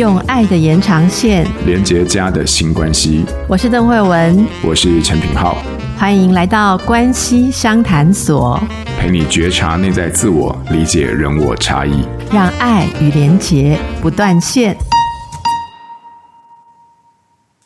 [0.00, 3.22] 用爱的延长线连接家的新关系。
[3.46, 5.58] 我是邓慧文，我是陈品浩，
[5.98, 8.58] 欢迎来到关系商谈所，
[8.98, 12.02] 陪你觉察内在自我，理解人我差异，
[12.32, 14.74] 让爱与连结不断线。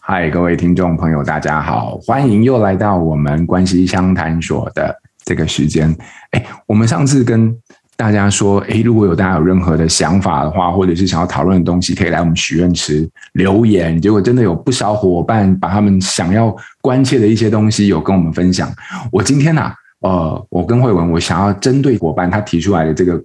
[0.01, 4.93] 嗨，各位听众朋友，大家好，欢迎又来到我们关系商谈所的
[5.25, 5.97] 这个时间。
[6.33, 7.57] 哎，我们上次跟
[7.97, 14.01] 大家说，诶，如果有大家有任何的想法的话，或者是想要讨论的东西，可以来我们许愿池留言。
[14.01, 18.73] 结果真的有不少伙伴把他们想要关切的一些东西有跟我们分享。
[19.13, 23.23] 我今天呐、呃，我跟慧文，我想要针对伙伴他提出来的这个。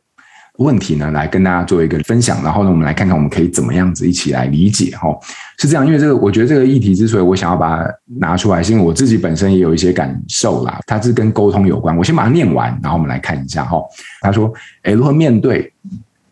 [0.60, 5.10] 问题呢，来跟大家做一个分享，然后呢，我们来看看我们可以怎么样子一起来理解哈，
[5.58, 11.98] 是这样，因为这个我觉得这个议题之所以我想要把它拿出来，是因为我自己本身也有一些感受啦，它是跟沟通有关。
[11.98, 13.82] 我先把它念完，然后我们来看一下哈。
[14.22, 14.54] 他说
[14.84, 15.72] ：“诶，如何面对？”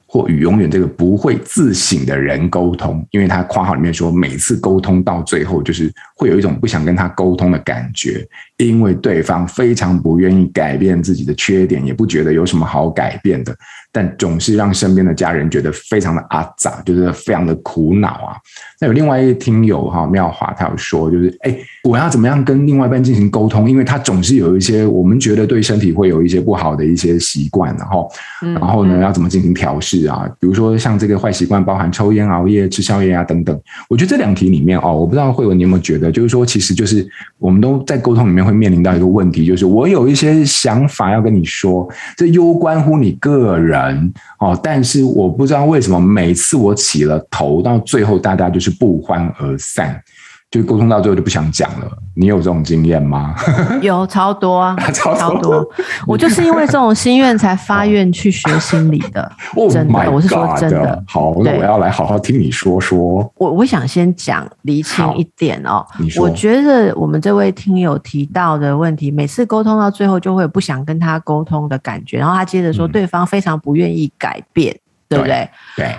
[0.10, 8.26] 或与永远这个不会自省的人沟通，因为他括号里面说，每次沟通到最后，就是会有一种不想跟他沟通的感觉，
[8.58, 13.56] 因为对方非常不愿意改变自己的缺点，也不觉得有什么好改变的，
[13.92, 18.36] 但总是让身边的家人觉得非常的阿杂，就是非常的苦恼啊。
[18.80, 23.70] 那有另外一位听友哈妙华，他有说，就是哎，我要怎么样跟另外一半进行沟通？
[23.70, 28.12] 因为他总是有一些我们觉得对身体会有一些不好的一些习惯，然后，
[28.42, 30.08] 然后呢，要怎么进行调试？
[30.08, 33.60] 啊，比如说像这个坏习惯，包含抽烟、熬夜、吃宵夜啊等等。
[33.88, 50.02] 我觉得这两题里面哦，我不知道慧文你有没有觉得，就是说，其实就是我们都在沟通里面会面临到一个问题，就是我有一些想法要跟你说，这攸关乎你个人哦，但是我不知道为什么每次我起了头，到最后大家就是不欢而散。
[50.50, 53.36] 就沟通到最后就不想讲了，你有这种经验吗？
[53.84, 55.70] 有超多啊，超多，超多。
[56.08, 59.30] 我就是因为这种心愿才发愿去学心理的，
[59.70, 61.04] 真的，oh、我是说真的。
[61.06, 63.30] 好，那我要来好好听你说说。
[63.36, 65.86] 我我想先讲厘清一点哦。
[66.18, 75.50] 我觉得我们这位听友提到的问题，每次沟通到最后就会不想跟他沟通的感觉，然后他接着说对方非常不愿意改变，嗯、对不对？
[75.76, 75.94] 对。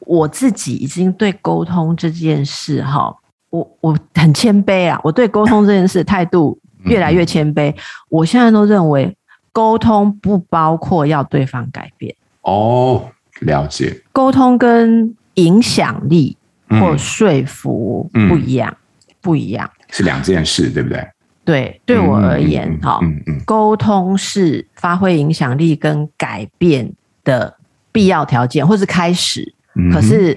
[0.00, 3.14] 我自己已经对沟通这件事哈。
[3.54, 7.72] 我我很谦卑啊，我对沟通这件事态度越来越谦卑。
[8.08, 9.16] 我现在都认为，
[9.52, 12.12] 沟通不包括要对方改变。
[12.42, 13.08] 哦，
[13.42, 14.02] 了解。
[14.10, 16.36] 沟通跟影响力
[16.68, 18.76] 或说服不一样，
[19.20, 21.06] 不一样，是两件事，对不对？
[21.44, 22.98] 对，对我而言，哈，
[23.44, 26.92] 沟通是发挥影响力跟改变
[27.22, 27.56] 的
[27.92, 29.54] 必要条件，或是开始。
[29.92, 30.36] 可是。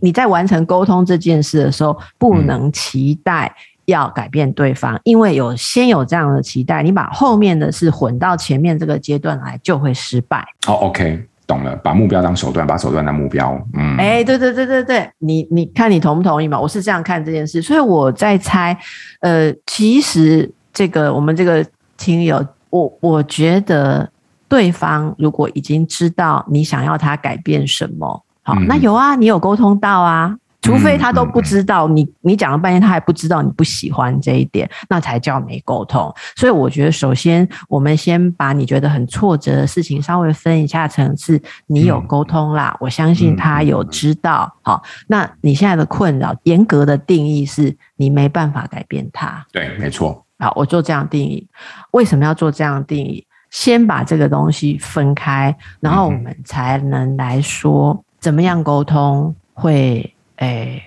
[0.00, 3.52] 你在完成沟通这件事的时候，不能期待
[3.86, 10.46] 要改变对方，嗯、因为有先有这样的期待，你把后面的事混到前面这个阶段来，就会失败。
[10.66, 13.58] 哦，OK，懂了，把目标当手段，把手段当目标。
[13.74, 16.60] 嗯，哎、欸，对对对对对，你你看你同不同意嘛？
[16.60, 18.78] 我是这样看这件事，所以我在猜，
[19.20, 21.64] 呃，其实这个我们这个
[21.96, 24.10] 听友，我我觉得
[24.48, 28.22] 对方如果已经知道你想要他改变什么。
[28.48, 36.10] 好，那有啊，你有沟通到啊，除非他都不知道，你你讲了半天，他还不知道你不喜欢这一点，那才叫没沟通。
[36.34, 44.50] 所以我觉得，首先我们先把你觉得很挫折的事情稍微分一下层次，你有沟通啦，我相信他有知道。
[44.62, 49.44] 好，那你现在的困扰，严格的定义是你没办法改变他。
[49.52, 50.24] 对，没错。
[50.38, 51.46] 好，我做这样定义，
[51.90, 53.26] 为什么要做这样定义？
[53.50, 58.02] 先把这个东西分开，然后我们才能来说。
[58.20, 60.82] 怎么样沟通会诶、欸、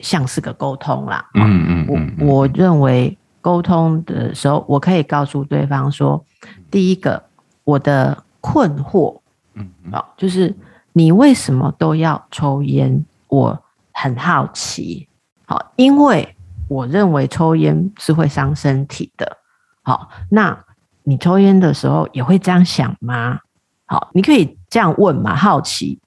[0.00, 1.24] 像是个沟通啦？
[1.34, 6.24] 嗯嗯，我我认为沟通的时候，我可以告诉对方说，
[6.70, 7.22] 第一个
[7.64, 9.20] 我的困惑，
[9.54, 10.54] 嗯，好，就是
[10.92, 13.04] 你为什么都要抽烟？
[13.28, 13.58] 我
[13.92, 15.08] 很好奇，
[15.46, 16.36] 好，因为
[16.68, 19.36] 我认为抽烟是会伤身体的。
[19.82, 20.56] 好，那
[21.04, 23.40] 你抽烟的时候也会这样想吗？
[23.86, 25.98] 好，你可以这样问嘛，好奇。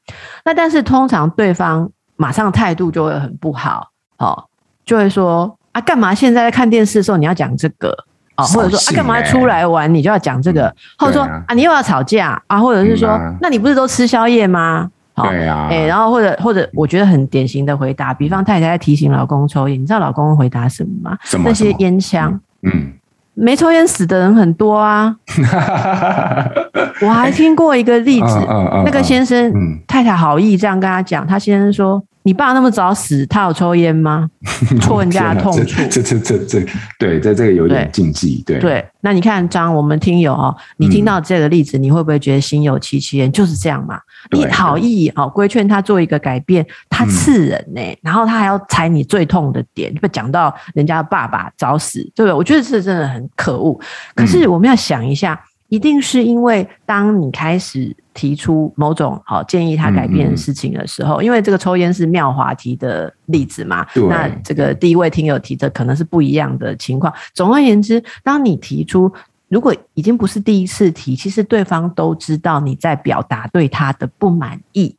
[0.44, 4.46] 那但是通常对方马上态度就会很不好，哦，
[4.86, 7.90] 就会说啊，干嘛现在在看电视的时候你要讲这个
[8.36, 14.90] 哦，或者说啊，干嘛出来玩你就要讲这个，或者说啊，你又要吵架啊，或者是说，那你不是都吃宵夜吗？
[15.16, 21.18] 对啊，哎，然后或者或者我觉得很典型的回答，比方太太在提醒老公抽烟，你知道老公会回答什么吗？
[21.44, 22.94] 那些烟枪，嗯。
[23.42, 25.16] 没抽烟死的人很多啊，
[27.02, 28.40] 我还听过一个例子，
[28.86, 29.52] 那个先生
[29.88, 34.30] 太太好意这样跟他讲，他先生说你爸那么早死，他有抽烟吗？
[34.82, 36.66] 戳人家的痛处，这这这这，
[37.00, 38.86] 对，在这个有点禁忌，对对。
[39.02, 43.32] 那你看张，我们听友哦，你听到这个例子，嗯、你会不会觉得心有戚戚焉？
[43.32, 44.00] 就是这样嘛。
[44.32, 52.34] 你好意哦，规劝他做一个改变，他刺人呢、欸，嗯、然后他还要踩你最痛的点，就讲到人家的爸爸早死，对不对？
[52.34, 53.80] 我觉得这真的很可恶。
[54.14, 55.40] 可是我们要想一下。
[55.70, 67.14] 嗯一定是因为当你开始提出某种好建议他改变的事情的时候，嗯嗯，因为这个抽烟是妙华提的例子嘛，那这个第一位听友提的可能是不一样的情况。
[67.36, 69.12] 总而言之，当你提出，
[69.48, 74.96] 如果已经不是第一次提，其实对方都知道你在表达对他的不满意，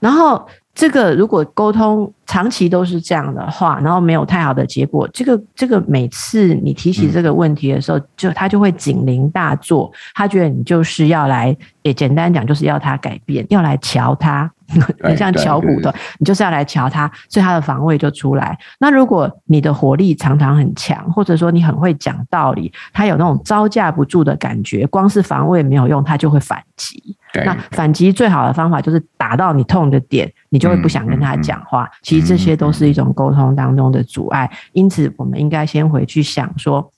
[0.00, 0.48] 然后。
[0.76, 14.50] 这个如果沟通长期都是这样的话，然后没有太好的结果，这个这个每次你提起这个问题的时候，就他就会警铃大作，他觉得你就是要来，也简单讲就是要他改变，要来瞧他。
[15.00, 18.58] 很像敲骨头，你就是要来瞧他，所以他的防卫就出来。
[18.80, 27.16] 那如果你的火力常常很强，或者说你很会讲道理，他有那种招架不住的感觉，光是防卫没有用，他就会反击。
[27.44, 31.84] 那反击最好的方法就是打到你痛的点，你就会不想跟他讲话。
[31.84, 36.90] 嗯嗯嗯、其实这些都是一种沟通当中的阻碍，因此我们应该先回去想说，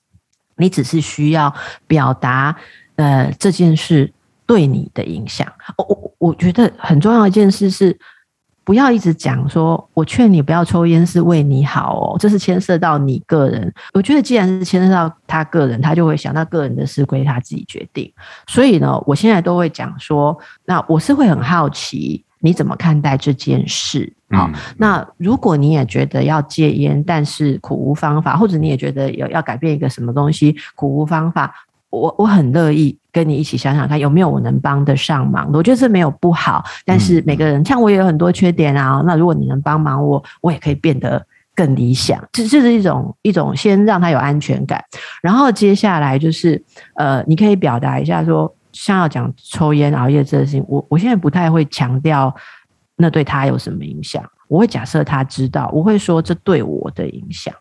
[0.57, 1.53] 你只是需要
[1.87, 2.57] 表达
[2.97, 4.13] 呃这件事。
[4.49, 5.47] 对你的影响，
[5.77, 7.95] 我我我觉得很重要一件事是，
[8.65, 13.71] 不要一直讲说，我劝你不要抽烟是为你好哦，这是牵涉到你个人。
[13.93, 18.11] 我觉得既然是牵涉到他个人，他就会想到个人的事归他自己决定。
[18.47, 20.35] 所以呢，我现在都会讲说，
[20.65, 24.13] 那我是会很好奇你怎么看待这件事。
[24.31, 31.55] 好，那如果你也觉得要戒烟，但是苦无方法，或者你也觉得有要改变一个什么东西，苦无方法。
[31.91, 35.57] 我我很乐意跟你一起想想看有没有我能帮得上忙的。
[35.57, 39.03] 我觉得这没有不好，但是每个人像我也有很多缺点啊。
[39.07, 41.25] 那如果你能帮忙我，我也可以变得
[41.55, 42.23] 更理想。
[42.31, 44.85] 这这是一种一种先让他有安全感，
[45.23, 46.63] 然后接下来就是
[46.97, 52.33] 呃，你可以表达一下说，像要讲抽烟熬夜这些事情，我我现在不太会强调
[52.97, 54.23] 那对他有什么影响。
[54.47, 57.53] 我会假设他知道，我会说这对我的影响。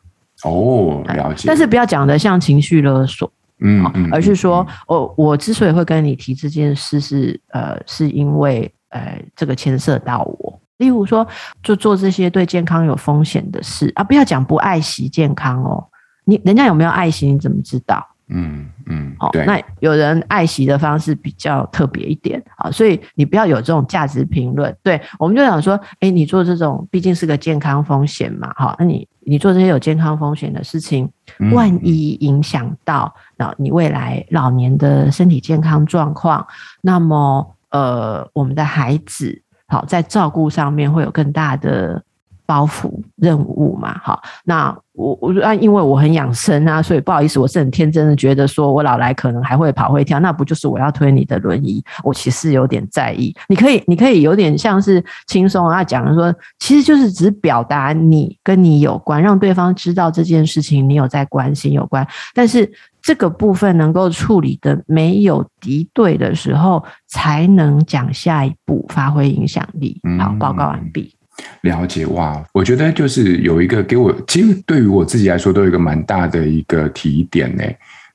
[0.44, 1.46] 哦，了解。
[1.48, 3.32] 但是不要讲的像情绪勒索。
[3.60, 10.60] 嗯，而是说，我我之所以会跟你提这件事是，是呃，是因为呃，这个牵涉到我。
[10.78, 11.28] 例如说，
[11.64, 15.84] 就做这些对健康有风险的事啊，不要讲不爱惜健康哦。
[16.24, 18.08] 你人家有没有爱惜，你怎么知道？
[18.30, 24.76] 嗯嗯，好，对那有人爱惜的方式比较特别一点啊，所以你不要有这种价值评论。
[24.84, 31.10] 对，我们就想说，哎，你做这种毕竟是个健康风险嘛，好，那你你做这些有健康风险的事情，
[31.52, 36.46] 万一影响到那你未来老年的身体健康状况，
[36.82, 42.04] 那么呃，我们的孩子好在照顾上面会有更大的。
[42.48, 51.84] 包袱任务嘛，好，那我我说啊，因为我很养生啊，所以不好意思，我是很天真的觉得说我老来可能还会跑会跳，那不就是我要推你的轮椅？
[52.04, 62.72] 我其实有点在意，你可以，你可以有点像是轻松啊讲说，其实就是只表达你跟你有关，让对方知道这件事情你有在关心有关，但是
[63.02, 70.02] 这个部分能够处理的没有敌对的时候，才能讲下一步，发挥影响力。
[70.18, 71.14] 好，报告完毕。
[71.62, 77.64] 了解哇，我觉得就是有一个给我，其实对于我自己来说，都有一个蛮大的一个提点呢。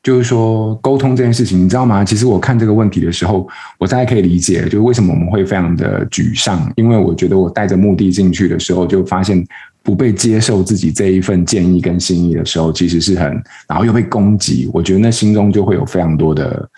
[0.02, 2.04] 就是说沟通这件事情，你知道吗？
[2.04, 3.48] 其实我看这个问题的时候，
[3.78, 9.44] 我大概可以理解，就是为什么我们会非常的沮丧，因为我觉得我带着目的进去的时候，就发现
[9.84, 13.30] 不被接受自己这一份建议跟心意的时候，其实是很，
[13.68, 16.68] 然后又被攻击，我觉得那心中就会有非常多的。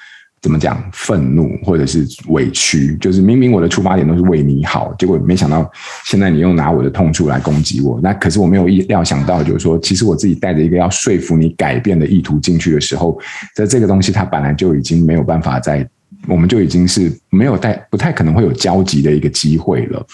[0.44, 0.78] 怎么讲？
[0.92, 5.66] 愤怒或者是委屈，就是明明我的出发点都是为你好，结果没想到
[6.04, 7.98] 现在你又拿我的痛处来攻击我。
[8.02, 13.18] 那可是我没有意料想到，就是说，其实我自己带着一个要说服你改变的意图进去的时候，
[13.54, 15.88] 在这个东西它本来就已经没有办法在，
[16.28, 20.06] 我们就已经是没有带，不太可能会有交集的一个机会了。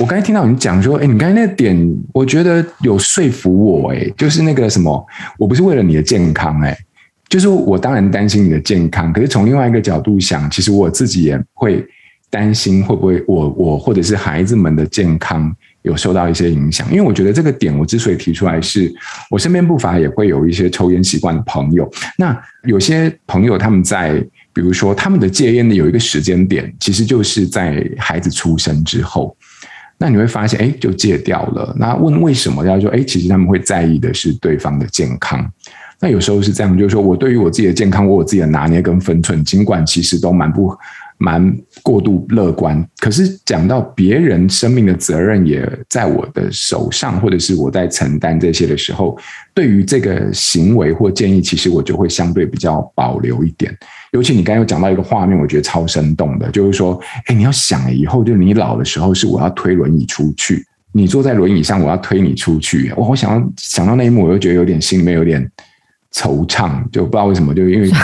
[0.00, 5.06] 我刚才听到你讲说，哎，你刚才那个点，我觉得有说服我，哎，就是那个什么，
[5.38, 6.76] 我不是为了你的健康，哎。
[7.28, 11.84] 就是我当然担心你的健康，可是从另外一个角度想，其实我自己也会
[12.30, 16.90] 担心会不会我我或者是孩子们的健康有受到一些影响。
[16.90, 18.92] 因为我觉得这个点我之所以提出来是，
[19.30, 21.90] 我身边不乏也会有一些抽烟习惯的朋友。
[22.16, 29.36] 那有些朋友他们在比如说他们的戒烟的有一个时间点，其实就是在孩子出生之后。
[30.00, 31.74] 那你会发现，哎，就戒掉了。
[31.76, 35.44] 那问为什么要说，哎，其实他们会在意的是对方的健康。
[36.00, 40.72] 那有时候是这样，就是说我对于我自己的健康，我有自己的拿捏跟分寸，尽管其实都蛮不
[41.18, 41.52] 蛮
[41.82, 42.86] 过度乐观。
[43.00, 49.18] 可是讲到别人生命的责任也在我的手上，或者是我在承担这些的时候，
[49.52, 53.76] 对于这个行为或建议，其实我就会相对比较保留一点。
[54.12, 62.92] 尤其你刚刚有讲到一个画面，我觉得超生动的，就是说，哎，你要想以后就是你老的时候，是我要推轮椅出去，你坐在轮椅上，我要推你出去。
[62.96, 65.44] 我，我想到想到那一幕，我就觉得有点心里面有点
[66.12, 67.90] 惆怅，就不知道为什么，就因为。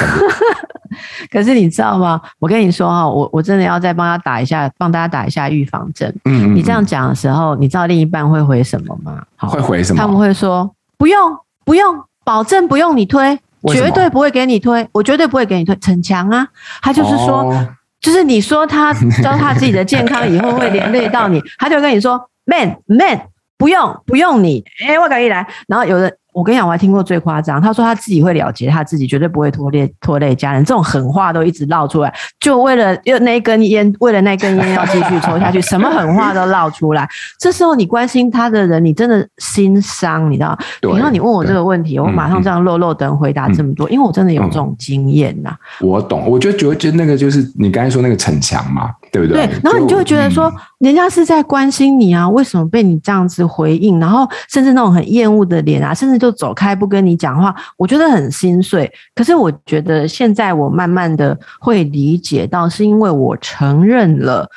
[1.30, 2.20] 可是你知道吗？
[2.38, 6.08] 我跟你说哈，我我真的要再帮他打一下，帮大家打一下预防针。
[6.24, 9.20] 嗯，嗯，嗯，你这样讲的时候，你知道另一半会回什么吗？
[9.36, 10.00] 会回什么？
[10.00, 13.38] 他们会说不用，不用，保证不用你推。
[13.72, 15.74] 绝对不会给你推，我绝对不会给你推。
[15.76, 16.46] 逞强啊，
[16.82, 17.68] 他就是说，哦、
[17.98, 18.92] 就是你说他
[19.22, 23.22] 糟蹋自己的健康以后会连累到你，他就跟你说，man man，
[23.56, 25.48] 不用不用你，哎、欸，我可以来。
[25.66, 26.14] 然后有人。
[26.34, 27.62] 我跟你讲，我还听过最夸张。
[27.62, 30.64] 他说他自己会了结他自己，绝对不会拖累拖累家人。
[30.64, 37.08] 这种狠话都一直唠出来，就为了又那一根烟，为了那根烟要继续抽下去，什么狠话都唠出来。
[37.38, 40.58] 这时候你关心他的人，你真的心伤，你知道？
[40.82, 45.56] 然后你问我这个问题，我马上这样落落等回答这么多，因为我真的有这种经验呐。
[45.80, 49.46] 我懂，我就觉得就那个就是你刚才说那个逞强嘛，对不对？
[49.46, 49.60] 对。
[49.62, 54.00] 然后你就会觉得说，人家是在关心你啊，为什么被你这样子回应？
[54.00, 56.18] 然后甚至那种很厌恶的脸啊，甚至。
[56.24, 58.90] 就走开不跟你讲话，我觉得很心碎。
[59.14, 64.48] 可是我觉得现在我慢慢的会理解到，是因为我承认了，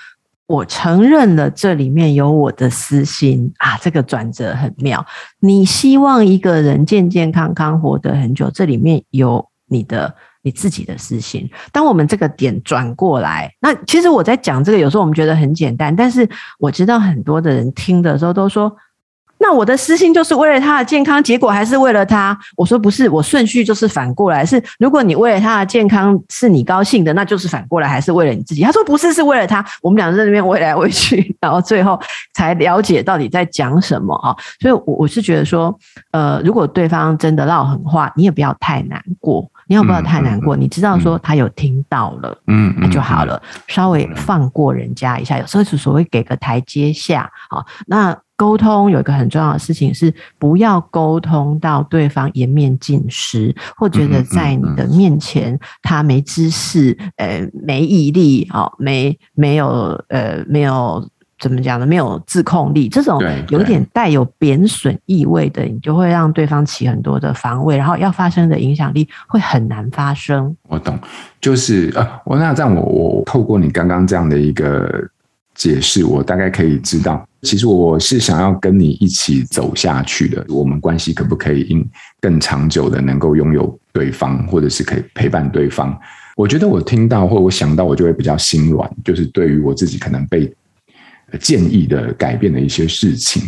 [0.45, 3.77] 我承认了这里面有我的私心啊。
[3.81, 5.05] 这个转折很妙。
[5.41, 11.49] 你希望一个人健健康康活得很久，这里面有你的你自己的私心。
[11.71, 16.27] 当我们这个点转过来，那其实我在讲这个，有时候我们觉得很简单，但是
[16.59, 18.75] 我知道很多的人听的时候都说。
[19.39, 22.35] 那我的私心就是为了他的健康，结果还是为了他。
[22.55, 28.63] 我说不是，我顺序就是反过来，是如果你为了他的健康是你高兴的，那就是反过来还是为了你自己。
[28.63, 29.63] 他说不是，是为了他。
[29.83, 31.99] 我们俩在那边喂来喂去，然后最后
[32.33, 34.35] 才了解到底在讲什么啊。
[34.59, 35.77] 所以，我我是觉得说，
[36.09, 40.55] 呃，如果对方真的撂狠话，你也不要太难过，你要不要太难过。
[40.55, 45.37] 你知道说他有听到了，嗯，那就好了，稍微放过人家一下。
[45.37, 48.17] 有时候是所谓给个台阶下，好，那。
[48.39, 61.03] 沟通有一个很重要的事情是，不要沟通到对方颜面尽失，或觉得在你的面前他没知识，呃，没毅力，哦，没没有，呃，没有
[61.39, 61.85] 怎么讲呢？
[61.85, 70.55] 没有自控力，这种有点带有贬损意味的，你就会让对方起很多的防卫，然后要发生的影响力会很难发生。
[70.67, 70.97] 我懂，
[71.39, 74.89] 就是呃，我那这样我，我我透过你刚刚这样的一个
[75.53, 77.23] 解释，我大概可以知道。
[77.43, 81.87] 其实我是想要跟你一起走下去的，我们关系可不可以因
[82.19, 85.95] 更长久的能够拥有对方，或者是可以陪伴对方？
[86.35, 88.89] 我觉得我听到或我想到，我就会比较心软。
[89.03, 90.51] 就是对于我自己可能被
[91.39, 93.41] 建议的改变的一些事情，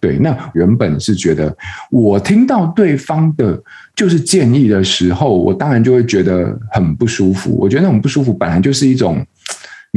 [0.00, 1.56] 对，那原本是觉得
[1.90, 3.62] 我听到对方的
[3.94, 7.56] 就是建议的时候，我当然就会觉得很不舒服。
[7.56, 9.24] 我觉得那种不舒服本来就是一种。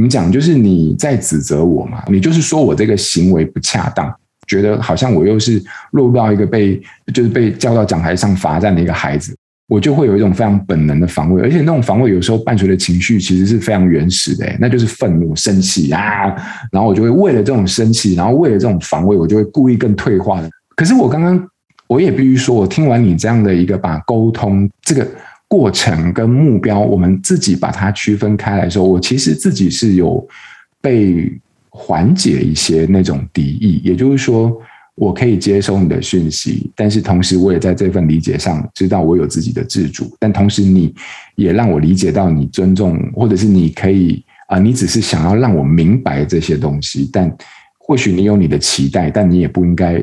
[0.00, 2.04] 你讲就是你在指责我嘛？
[2.06, 4.14] 你就是说我这个行为不恰当，
[4.46, 6.80] 觉得好像我又是落入到一个被
[7.12, 9.36] 就是被叫到讲台上罚站的一个孩子，
[9.68, 16.34] 我就会有一种非常本能的防卫，而且那种防卫有时候伴随的情绪其实是非常原始的，那就是愤怒、生气啊，
[16.72, 20.50] 然后我就会为了这种生气，然后为了这种防卫，我就会故意更退化的。
[20.74, 21.48] 可是我刚刚
[21.86, 25.06] 我也必须说，我听完你这样的一个把沟通这个。
[25.50, 30.22] 过程跟目标，我们自己把它区分开来的时候，我其实自己是有
[30.78, 31.32] 被
[31.70, 33.80] 缓解一些那种敌意。
[33.82, 34.54] 也就是说，
[34.98, 40.14] 我可以接收你的讯息，但是同时我也在这份理解上知道我有自己的自主。
[40.18, 40.92] 但同时，你
[41.36, 47.08] 也让我理解到你尊重，或者是你可以啊、呃，你只是想要让我明白这些东西。
[47.12, 47.34] 但
[47.78, 50.02] 或许你有你的期待，但你也不应该。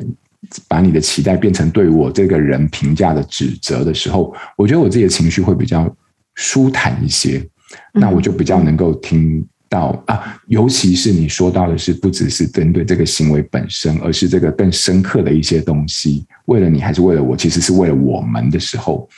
[0.68, 5.92] 把你的期待变成对我这个人评价的指责的时候，我觉得我自己的情绪会比较
[6.36, 7.44] 舒坦一些。
[7.92, 9.44] 那我就比较能够听
[9.76, 16.24] 到啊，尤其是你说到的是不只是针对这个行为本身，而是这个更深刻的一些东西。
[16.46, 19.08] 为了你还是为了我，其实是为了我们的时候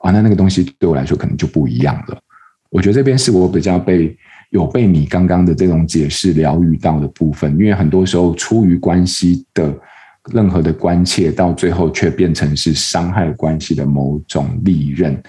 [0.00, 2.20] 啊，那那个东西对我来说可能就不一样了。
[2.70, 4.16] 我觉得这边是我比较被
[4.50, 9.74] 有被你刚刚的这种解释疗愈到的部分，因为很多时候出于关系的。
[10.32, 15.20] 任何的关切到最后却变成是伤害关系的某种利刃，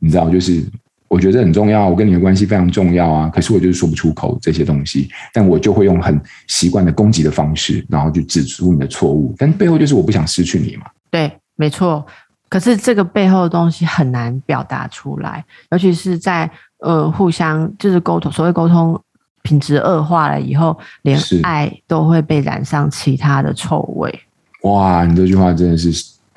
[0.00, 0.64] 你知道，就是
[1.10, 10.86] 我觉得很重要，我跟你的关系非常重要啊，可是我就是说不出口这些东西，但我就会用很习惯的攻击的方式，然后去指出你的错误，但背后就是我不想失去你嘛。
[11.10, 12.06] 对，没错。
[12.48, 18.98] 可是这个背后的东西很难表达出来，尤其是在呃互相就是沟通，所谓沟通。
[19.42, 24.20] 品质恶化了以后，连爱都会被染上其他的臭味。
[24.64, 25.90] 哇，你这句话真的是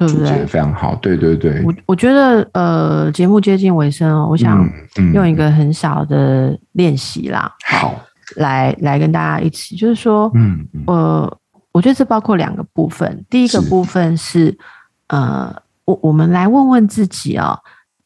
[0.08, 0.46] 对不对？
[0.46, 1.62] 非常好，对对对。
[1.64, 4.68] 我我觉得呃，节目接近尾声哦，我想
[5.14, 7.96] 用一个很小的练习啦，嗯、好，
[8.36, 11.38] 来来跟大家一起，就是说，嗯，呃，
[11.72, 14.58] 我觉得这包括两个部分，第一个部分是，是
[15.08, 15.56] 呃，
[15.86, 17.60] 我我们来问问自己哦，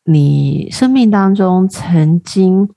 [0.04, 2.70] 你生命当中曾经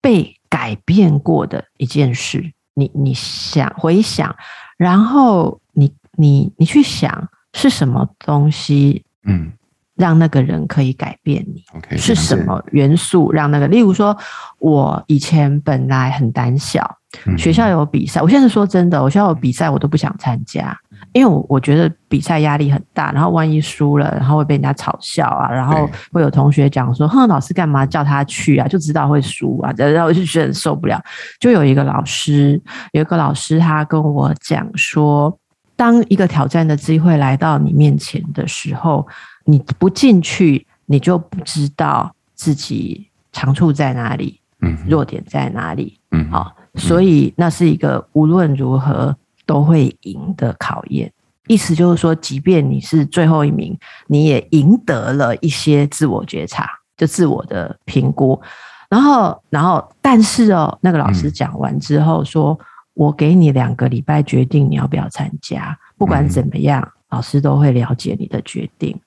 [0.00, 4.34] 被改变过的一件事，你你想回想，
[4.76, 9.50] 然后你你你去想是什么东西，嗯，
[9.96, 14.14] 让那个人可以改变你，OK，、是什么元素让那个，例如说，
[14.58, 20.76] 我以前本来很胆小，嗯、学校有比赛，我现在说真的，我学校有比赛我都不想参加。
[21.12, 28.66] 因为我我觉得比赛压力很大，然后万一输了，然后会被人家嘲笑啊，然后会有同学讲说：“哼，老师干嘛叫他去啊？
[28.66, 31.00] 就知道会输啊。”然后我就觉得很受不了。
[31.38, 32.60] 就有一个老师，
[32.92, 35.36] 有一个老师，他跟我讲说
[35.76, 39.06] ：“当一个挑战的机会来到你面前的时候，
[39.44, 49.16] 你不进去，你就不知道自己长处在哪里，嗯，弱点在哪里，嗯，好，所以那是一个无论如何。”
[49.46, 51.12] 都会赢的考验，
[51.48, 56.66] 意思就是说，即便你是最后一名，你也赢得了一些自我觉察，
[56.96, 58.40] 就自我的评估。
[58.88, 62.64] 然后，然后，但是哦，那个老师讲完之后说：“嗯、
[62.94, 68.98] 我给你两个礼拜决定你要不要参加，不管怎么样，嗯、老师都会了解你的决定。”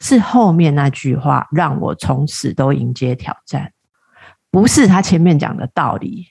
[0.00, 3.72] 是后面那句话让我从此都迎接挑战，
[4.50, 6.26] 不是他前面讲的道理。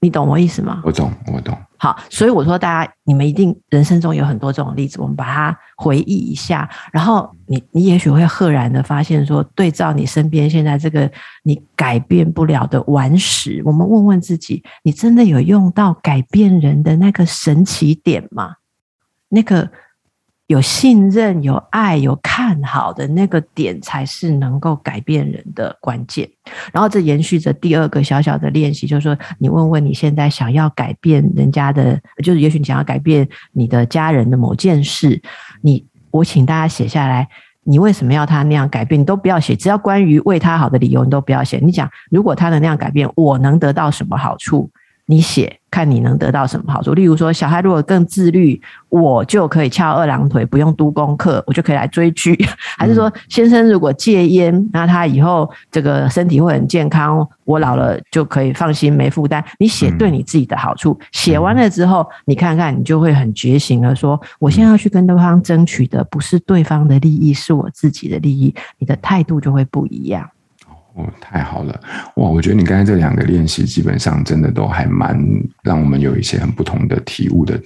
[0.00, 0.82] 你懂我意思吗？
[0.84, 1.56] 我懂，我懂。
[1.78, 11.10] 好，所以我说，大家你们一定人生中有很多这种例子，我们把它回忆一下，然后你你也许会赫然的发现说，对照你身边现在这个
[11.42, 18.54] 你改变不了的顽石，我们问问自己，你真的有用到改变人的那个神奇点吗？
[19.28, 19.70] 那个。
[20.46, 26.28] 有信任、有爱、有看好的那个点，才是能够改变人的关键。
[26.72, 35.20] 然后这延续着第二个小小的练习，就是说，你问问你现在想要改变人家的，就是也许你想要改变你的家人的某件事，
[35.62, 37.28] 你我请大家写下来，
[37.64, 39.00] 你为什么要他那样改变？
[39.00, 41.58] 你都不要写，只要关于为他好的理由，你都不要写。
[41.58, 44.70] 你讲，如果他能那样改变，我能得到什么好处？
[45.08, 46.92] 你写，看你能得到什么好处。
[46.92, 52.36] 例如说，小孩如果更自律，我就可以翘二郎腿，不用督功课，我就可以来追剧。
[52.76, 59.44] 还是说，先生如果戒烟，那他以后这个身体会很健康，我老了就可以放心没负担。
[59.60, 68.52] 你写对你自己的好处，写完了之后，你看看，你就会很觉醒了，说我现在要去跟对方争取的不是对方的利益，是我自己的利益。
[68.78, 70.28] 你的态度就会不一样。
[70.96, 71.78] 哦，太好了！
[72.16, 75.14] 哇，我觉得你刚才这两个练习，基本上真的都还蛮
[75.62, 77.60] 让我们有一些很不同的体悟的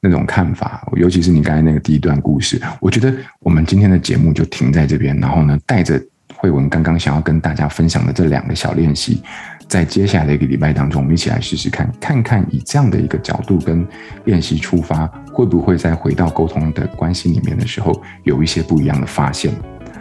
[0.00, 0.84] 那种看法。
[0.96, 5.16] 尤其是你刚才那个第一段故事，我觉得我们今天的节目就停在这边。
[5.20, 6.02] 然后呢，带着
[6.34, 9.22] 慧文刚刚想要跟大家分享的这两个小练习，
[9.68, 13.86] 在接下来的一个礼拜当中，我们一起来试试看，看看以这样的一个角度跟
[14.24, 19.52] 练习出发，会不会在回到沟通的关系里面的时候，有一些不一样的发现。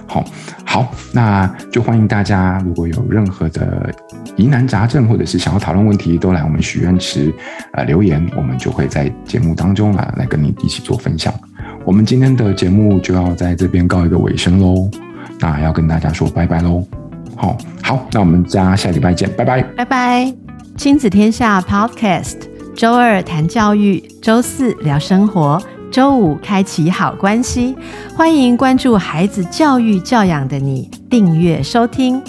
[0.05, 0.23] 好，
[0.73, 3.93] 好，那就欢迎大家，如果有任何的
[4.35, 7.31] 疑难杂症，或者是想要讨论问题，都来我们许愿池
[7.73, 11.31] 呃留言，我们就会在节目当中啊来跟你一起做分享。
[11.85, 14.89] 我们今天的节目就要在这边告一个尾声喽，
[15.39, 16.83] 那要跟大家说拜拜喽。
[17.35, 20.33] 好，好，那我们家下礼拜见，拜拜，拜拜。
[20.75, 22.37] 亲子天下 Podcast，
[22.75, 25.61] 周二谈教育，周四聊生活。
[25.93, 27.75] 周五开启好关系，
[28.15, 32.19] 欢迎关注孩子教育教养的你，订阅收听。